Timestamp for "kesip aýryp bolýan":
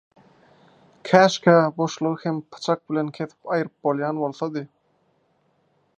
3.19-4.25